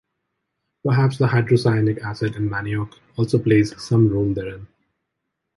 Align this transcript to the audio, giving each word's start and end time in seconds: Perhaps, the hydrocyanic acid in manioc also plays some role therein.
Perhaps, 0.83 1.19
the 1.19 1.27
hydrocyanic 1.27 2.01
acid 2.01 2.35
in 2.35 2.49
manioc 2.49 2.95
also 3.17 3.37
plays 3.37 3.79
some 3.79 4.09
role 4.09 4.33
therein. 4.33 4.65